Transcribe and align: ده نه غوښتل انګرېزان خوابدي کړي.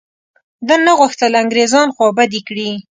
ده 0.67 0.75
نه 0.85 0.91
غوښتل 0.99 1.31
انګرېزان 1.41 1.87
خوابدي 1.95 2.41
کړي. 2.47 2.69